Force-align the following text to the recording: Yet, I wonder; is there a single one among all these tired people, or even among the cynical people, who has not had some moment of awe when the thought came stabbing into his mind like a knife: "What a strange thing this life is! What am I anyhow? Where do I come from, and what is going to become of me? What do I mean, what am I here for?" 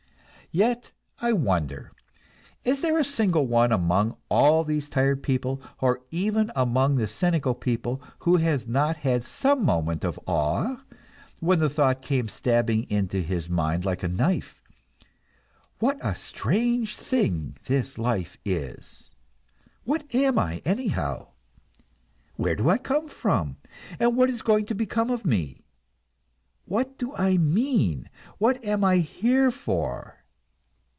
Yet, 0.53 0.91
I 1.21 1.31
wonder; 1.31 1.93
is 2.65 2.81
there 2.81 2.97
a 2.97 3.05
single 3.05 3.47
one 3.47 3.71
among 3.71 4.17
all 4.27 4.65
these 4.65 4.89
tired 4.89 5.23
people, 5.23 5.61
or 5.79 6.01
even 6.11 6.51
among 6.57 6.95
the 6.95 7.07
cynical 7.07 7.55
people, 7.55 8.01
who 8.19 8.35
has 8.35 8.67
not 8.67 8.97
had 8.97 9.23
some 9.23 9.63
moment 9.63 10.03
of 10.03 10.19
awe 10.27 10.83
when 11.39 11.59
the 11.59 11.69
thought 11.69 12.01
came 12.01 12.27
stabbing 12.27 12.83
into 12.89 13.21
his 13.21 13.49
mind 13.49 13.85
like 13.85 14.03
a 14.03 14.09
knife: 14.09 14.61
"What 15.79 15.97
a 16.01 16.13
strange 16.15 16.97
thing 16.97 17.55
this 17.67 17.97
life 17.97 18.35
is! 18.43 19.15
What 19.85 20.13
am 20.13 20.37
I 20.37 20.61
anyhow? 20.65 21.29
Where 22.35 22.57
do 22.57 22.69
I 22.69 22.77
come 22.77 23.07
from, 23.07 23.55
and 24.01 24.17
what 24.17 24.29
is 24.29 24.41
going 24.41 24.65
to 24.65 24.75
become 24.75 25.09
of 25.11 25.23
me? 25.23 25.63
What 26.65 26.97
do 26.97 27.15
I 27.15 27.37
mean, 27.37 28.09
what 28.37 28.61
am 28.65 28.83
I 28.83 28.97
here 28.97 29.49
for?" 29.49 30.17